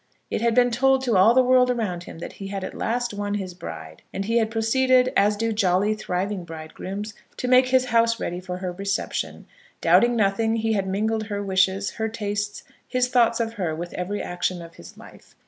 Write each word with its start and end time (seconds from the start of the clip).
It 0.31 0.41
had 0.41 0.55
been 0.55 0.71
told 0.71 1.03
to 1.03 1.15
all 1.15 1.35
the 1.35 1.43
world 1.43 1.69
around 1.69 2.05
him 2.05 2.17
that 2.17 2.33
he 2.33 2.47
had 2.47 2.63
at 2.63 2.73
last 2.73 3.13
won 3.13 3.35
his 3.35 3.53
bride, 3.53 4.01
and 4.11 4.25
he 4.25 4.37
had 4.39 4.49
proceeded, 4.49 5.13
as 5.15 5.37
do 5.37 5.53
jolly 5.53 5.93
thriving 5.93 6.43
bridegrooms, 6.43 7.13
to 7.37 7.47
make 7.47 7.67
his 7.67 7.85
house 7.85 8.19
ready 8.19 8.39
for 8.39 8.57
her 8.57 8.71
reception. 8.71 9.45
Doubting 9.79 10.15
nothing 10.15 10.55
he 10.55 10.73
had 10.73 10.87
mingled 10.87 11.27
her 11.27 11.43
wishes, 11.43 11.91
her 11.91 12.09
tastes, 12.09 12.63
his 12.87 13.09
thoughts 13.09 13.39
of 13.39 13.53
her, 13.53 13.75
with 13.75 13.93
every 13.93 14.23
action 14.23 14.59
of 14.63 14.73
his 14.73 14.97
life. 14.97 15.35